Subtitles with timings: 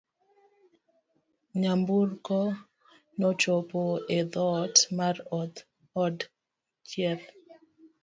[1.61, 2.39] Nyamburko
[3.19, 3.81] nochopo
[4.17, 5.15] e dhoot mar
[6.05, 6.15] od
[6.89, 7.27] thieth.